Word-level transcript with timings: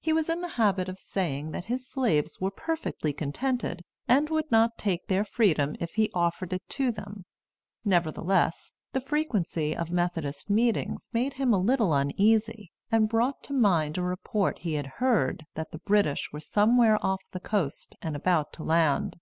He 0.00 0.12
was 0.12 0.28
in 0.28 0.42
the 0.42 0.48
habit 0.60 0.86
of 0.86 0.98
saying 0.98 1.52
that 1.52 1.64
his 1.64 1.88
slaves 1.88 2.36
were 2.38 2.50
perfectly 2.50 3.14
contented, 3.14 3.80
and 4.06 4.28
would 4.28 4.50
not 4.50 4.76
take 4.76 5.06
their 5.06 5.24
freedom 5.24 5.76
if 5.80 5.92
he 5.94 6.10
offered 6.12 6.52
it 6.52 6.68
to 6.68 6.92
them; 6.92 7.24
nevertheless 7.82 8.70
the 8.92 9.00
frequency 9.00 9.74
of 9.74 9.90
Methodist 9.90 10.50
meetings 10.50 11.08
made 11.14 11.32
him 11.32 11.54
a 11.54 11.58
little 11.58 11.94
uneasy, 11.94 12.70
and 12.92 13.08
brought 13.08 13.42
to 13.44 13.54
mind 13.54 13.96
a 13.96 14.02
report 14.02 14.58
he 14.58 14.74
had 14.74 14.86
heard, 15.00 15.46
that 15.54 15.70
the 15.70 15.78
British 15.78 16.28
were 16.34 16.40
somewhere 16.40 16.98
off 17.00 17.22
the 17.32 17.40
coast 17.40 17.94
and 18.02 18.14
about 18.14 18.52
to 18.52 18.62
land. 18.62 19.16